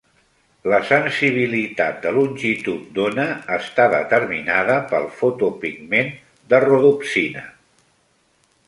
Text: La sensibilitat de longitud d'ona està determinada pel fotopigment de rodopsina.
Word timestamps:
La 0.71 0.77
sensibilitat 0.91 1.99
de 2.05 2.13
longitud 2.15 2.87
d'ona 2.95 3.27
està 3.59 3.87
determinada 3.95 4.79
pel 4.95 5.07
fotopigment 5.21 6.13
de 6.55 6.67
rodopsina. 6.69 7.49